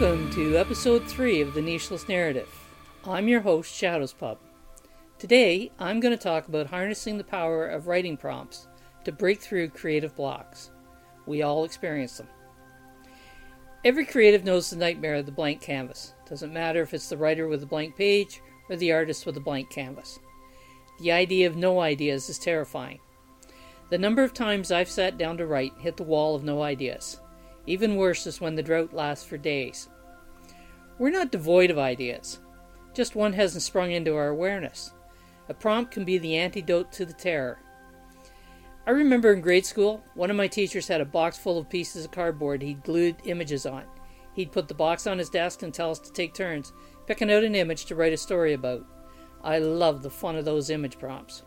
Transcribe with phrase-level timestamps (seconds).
[0.00, 2.48] Welcome to episode 3 of the Nicheless Narrative.
[3.04, 4.38] I'm your host, Shadows Pub.
[5.18, 8.66] Today, I'm going to talk about harnessing the power of writing prompts
[9.04, 10.70] to break through creative blocks.
[11.26, 12.28] We all experience them.
[13.84, 16.14] Every creative knows the nightmare of the blank canvas.
[16.26, 18.40] Doesn't matter if it's the writer with a blank page
[18.70, 20.18] or the artist with a blank canvas.
[21.00, 23.00] The idea of no ideas is terrifying.
[23.90, 27.20] The number of times I've sat down to write hit the wall of no ideas.
[27.66, 29.88] Even worse is when the drought lasts for days.
[30.98, 32.40] We're not devoid of ideas,
[32.94, 34.92] just one hasn't sprung into our awareness.
[35.48, 37.58] A prompt can be the antidote to the terror.
[38.86, 42.04] I remember in grade school, one of my teachers had a box full of pieces
[42.04, 43.84] of cardboard he'd glued images on.
[44.34, 46.72] He'd put the box on his desk and tell us to take turns
[47.06, 48.86] picking out an image to write a story about.
[49.42, 51.42] I love the fun of those image prompts.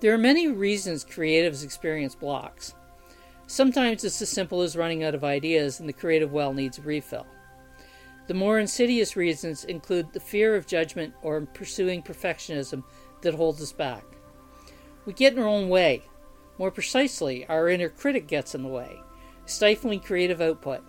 [0.00, 2.74] There are many reasons creatives experience blocks.
[3.48, 6.82] Sometimes it's as simple as running out of ideas and the creative well needs a
[6.82, 7.26] refill.
[8.26, 12.84] The more insidious reasons include the fear of judgment or pursuing perfectionism
[13.22, 14.04] that holds us back.
[15.06, 16.02] We get in our own way.
[16.58, 19.00] More precisely, our inner critic gets in the way,
[19.46, 20.82] stifling creative output.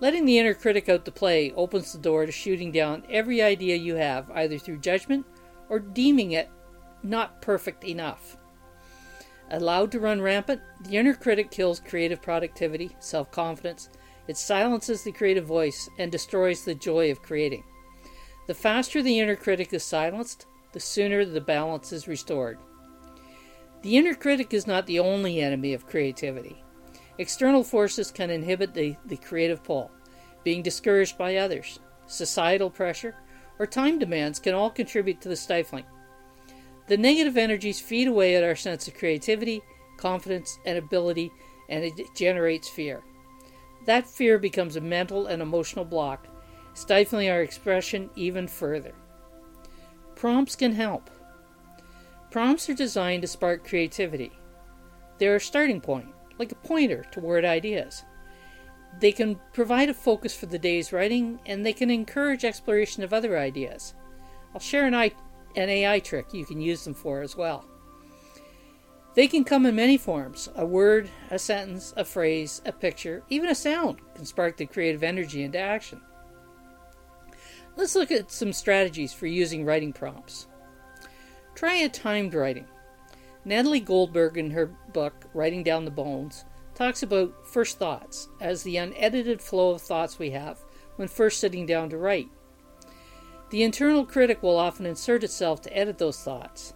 [0.00, 3.76] Letting the inner critic out to play opens the door to shooting down every idea
[3.76, 5.24] you have, either through judgment
[5.68, 6.50] or deeming it
[7.04, 8.36] not perfect enough.
[9.50, 13.88] Allowed to run rampant, the inner critic kills creative productivity, self confidence.
[14.26, 17.62] It silences the creative voice and destroys the joy of creating.
[18.48, 22.58] The faster the inner critic is silenced, the sooner the balance is restored.
[23.82, 26.64] The inner critic is not the only enemy of creativity.
[27.18, 29.90] External forces can inhibit the, the creative pull.
[30.42, 33.14] Being discouraged by others, societal pressure,
[33.58, 35.84] or time demands can all contribute to the stifling.
[36.86, 39.62] The negative energies feed away at our sense of creativity,
[39.96, 41.32] confidence, and ability,
[41.68, 43.02] and it generates fear.
[43.86, 46.28] That fear becomes a mental and emotional block,
[46.74, 48.92] stifling our expression even further.
[50.14, 51.10] Prompts can help.
[52.30, 54.32] Prompts are designed to spark creativity.
[55.18, 56.08] They're a starting point,
[56.38, 58.04] like a pointer toward ideas.
[59.00, 63.12] They can provide a focus for the day's writing, and they can encourage exploration of
[63.12, 63.94] other ideas.
[64.54, 64.94] I'll share an,
[65.56, 67.64] an AI trick you can use them for as well.
[69.14, 73.48] They can come in many forms a word, a sentence, a phrase, a picture, even
[73.48, 76.00] a sound can spark the creative energy into action.
[77.76, 80.46] Let's look at some strategies for using writing prompts.
[81.54, 82.66] Try a timed writing.
[83.46, 88.76] Natalie Goldberg, in her book Writing Down the Bones, talks about first thoughts as the
[88.76, 90.58] unedited flow of thoughts we have
[90.96, 92.28] when first sitting down to write.
[93.50, 96.74] The internal critic will often insert itself to edit those thoughts.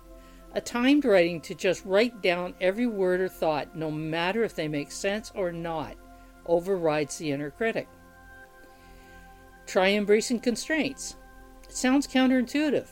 [0.52, 4.68] A timed writing to just write down every word or thought, no matter if they
[4.68, 5.96] make sense or not,
[6.46, 7.88] overrides the inner critic.
[9.66, 11.16] Try embracing constraints.
[11.64, 12.88] It sounds counterintuitive,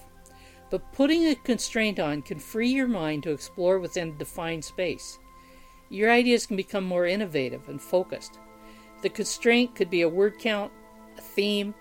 [0.70, 5.18] but putting a constraint on can free your mind to explore within a defined space.
[5.88, 8.38] Your ideas can become more innovative and focused.
[9.02, 10.72] The constraint could be a word count,
[11.16, 11.74] a theme,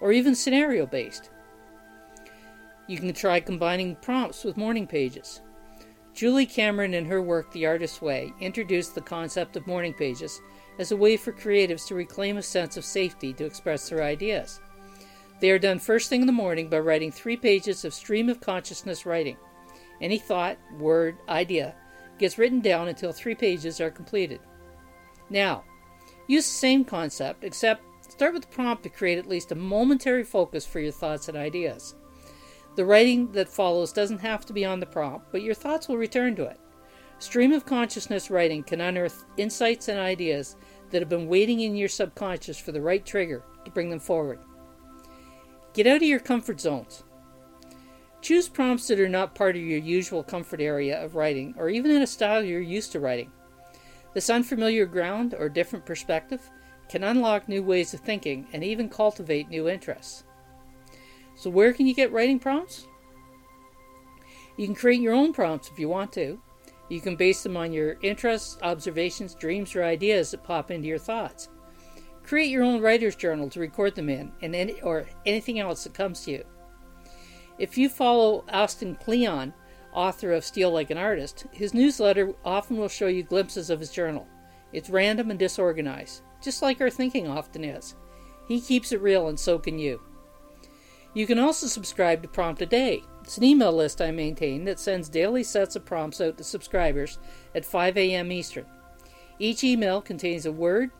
[0.00, 1.30] or even scenario based.
[2.90, 5.42] You can try combining prompts with morning pages.
[6.12, 10.40] Julie Cameron, in her work The Artist's Way, introduced the concept of morning pages
[10.76, 14.60] as a way for creatives to reclaim a sense of safety to express their ideas.
[15.40, 18.40] They are done first thing in the morning by writing three pages of stream of
[18.40, 19.36] consciousness writing.
[20.00, 21.76] Any thought, word, idea
[22.18, 24.40] gets written down until three pages are completed.
[25.30, 25.62] Now,
[26.26, 30.24] use the same concept, except start with the prompt to create at least a momentary
[30.24, 31.94] focus for your thoughts and ideas.
[32.76, 35.96] The writing that follows doesn't have to be on the prompt, but your thoughts will
[35.96, 36.58] return to it.
[37.18, 40.56] Stream of consciousness writing can unearth insights and ideas
[40.90, 44.38] that have been waiting in your subconscious for the right trigger to bring them forward.
[45.74, 47.04] Get out of your comfort zones.
[48.22, 51.90] Choose prompts that are not part of your usual comfort area of writing or even
[51.90, 53.30] in a style you're used to writing.
[54.14, 56.50] This unfamiliar ground or different perspective
[56.88, 60.24] can unlock new ways of thinking and even cultivate new interests.
[61.40, 62.86] So, where can you get writing prompts?
[64.58, 66.38] You can create your own prompts if you want to.
[66.90, 70.98] You can base them on your interests, observations, dreams, or ideas that pop into your
[70.98, 71.48] thoughts.
[72.24, 75.94] Create your own writer's journal to record them in, and any, or anything else that
[75.94, 76.44] comes to you.
[77.58, 79.54] If you follow Austin Kleon,
[79.94, 83.90] author of Steal Like an Artist, his newsletter often will show you glimpses of his
[83.90, 84.28] journal.
[84.74, 87.94] It's random and disorganized, just like our thinking often is.
[88.46, 90.02] He keeps it real, and so can you.
[91.12, 93.02] You can also subscribe to Prompt a Day.
[93.22, 97.18] It's an email list I maintain that sends daily sets of prompts out to subscribers
[97.54, 98.30] at 5 a.m.
[98.30, 98.66] Eastern.
[99.40, 100.90] Each email contains a word,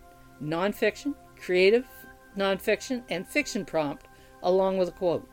[0.42, 1.86] nonfiction, creative,
[2.36, 4.06] nonfiction, and fiction prompt
[4.42, 5.28] along with a quote.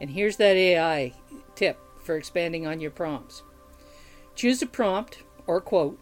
[0.00, 1.12] And here's that AI
[1.56, 3.42] tip for expanding on your prompts.
[4.36, 5.98] Choose a prompt or quote,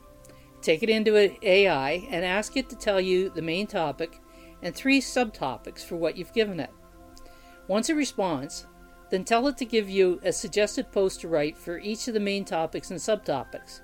[0.61, 4.21] take it into an AI, and ask it to tell you the main topic
[4.63, 6.71] and three subtopics for what you've given it.
[7.69, 8.67] Once it responds,
[9.11, 12.21] then tell it to give you a suggested post to write for each of the
[12.21, 13.81] main topics and subtopics.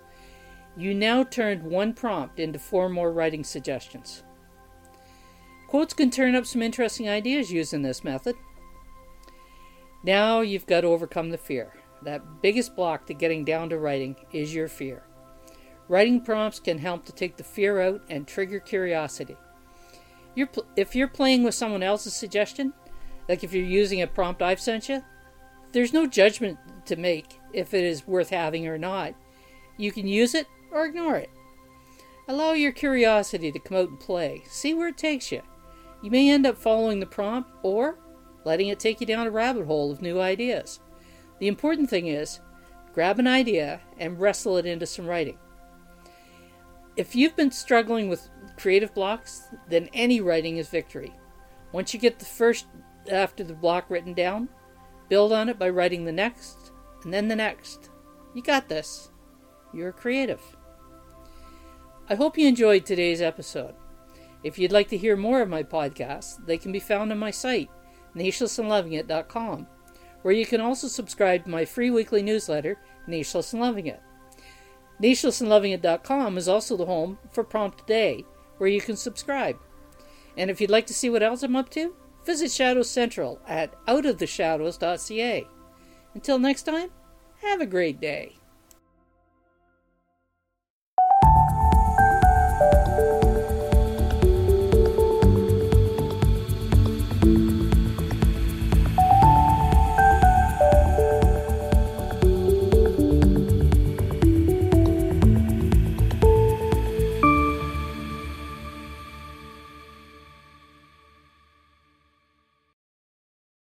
[0.77, 4.23] You now turned one prompt into four more writing suggestions.
[5.69, 8.37] Quotes can turn up some interesting ideas using this method.
[10.03, 11.73] Now you've got to overcome the fear.
[12.03, 15.05] That biggest block to getting down to writing is your fear.
[15.89, 19.37] Writing prompts can help to take the fear out and trigger curiosity.
[20.35, 22.73] You're pl- if you're playing with someone else's suggestion,
[23.29, 25.03] like if you're using a prompt I've sent you,
[25.73, 29.15] there's no judgment to make if it is worth having or not.
[29.76, 31.31] You can use it or ignore it.
[32.29, 34.43] Allow your curiosity to come out and play.
[34.47, 35.43] See where it takes you.
[36.03, 37.99] You may end up following the prompt or
[38.44, 40.81] letting it take you down a rabbit hole of new ideas.
[41.38, 42.41] The important thing is
[42.93, 45.38] grab an idea and wrestle it into some writing.
[46.97, 51.12] If you've been struggling with creative blocks, then any writing is victory.
[51.73, 52.67] Once you get the first
[53.11, 54.49] after the block written down,
[55.09, 56.73] build on it by writing the next
[57.03, 57.91] and then the next.
[58.35, 59.11] You got this.
[59.73, 60.41] You're creative.
[62.09, 63.75] I hope you enjoyed today's episode.
[64.43, 67.31] If you'd like to hear more of my podcasts, they can be found on my
[67.31, 67.71] site,
[68.15, 69.67] nichelessandlovingit.com,
[70.23, 72.79] where you can also subscribe to my free weekly newsletter,
[73.09, 74.03] Nicheless and Loving It.
[75.03, 78.25] Nichelessandlovingit.com is also the home for Prompt Day,
[78.59, 79.57] where you can subscribe.
[80.37, 83.75] And if you'd like to see what else I'm up to, visit Shadows Central at
[83.87, 85.47] outoftheshadows.ca.
[86.15, 86.91] Until next time,
[87.43, 88.37] have a great day.